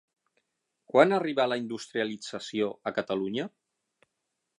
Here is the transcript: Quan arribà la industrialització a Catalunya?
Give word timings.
Quan 0.93 1.13
arribà 1.17 1.45
la 1.51 1.57
industrialització 1.61 2.71
a 2.91 2.95
Catalunya? 2.99 3.47